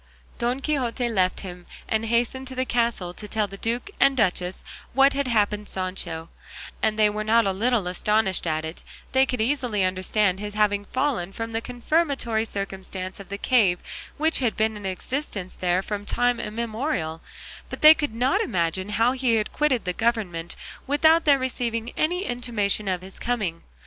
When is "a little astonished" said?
7.45-8.47